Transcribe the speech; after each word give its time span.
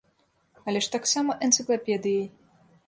Але 0.71 0.79
ж 0.85 0.91
таксама 0.95 1.39
энцыклапедыяй. 1.49 2.27